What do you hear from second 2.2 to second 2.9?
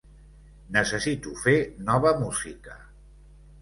música!